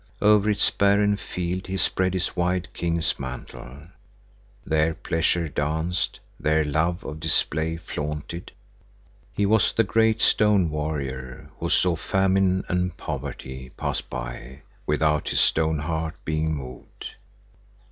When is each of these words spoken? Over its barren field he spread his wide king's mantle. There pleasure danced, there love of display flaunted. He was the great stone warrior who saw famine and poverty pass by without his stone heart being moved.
Over 0.19 0.49
its 0.49 0.67
barren 0.71 1.15
field 1.15 1.67
he 1.67 1.77
spread 1.77 2.15
his 2.15 2.35
wide 2.35 2.73
king's 2.73 3.19
mantle. 3.19 3.83
There 4.65 4.95
pleasure 4.95 5.47
danced, 5.47 6.19
there 6.39 6.65
love 6.65 7.03
of 7.03 7.19
display 7.19 7.77
flaunted. 7.77 8.51
He 9.31 9.45
was 9.45 9.71
the 9.71 9.83
great 9.83 10.19
stone 10.19 10.71
warrior 10.71 11.51
who 11.59 11.69
saw 11.69 11.95
famine 11.95 12.63
and 12.67 12.97
poverty 12.97 13.69
pass 13.77 14.01
by 14.01 14.63
without 14.87 15.29
his 15.29 15.39
stone 15.39 15.77
heart 15.77 16.15
being 16.25 16.51
moved. 16.55 17.13